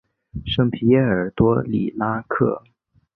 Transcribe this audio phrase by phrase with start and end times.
[0.47, 2.63] 圣皮耶尔多里拉克。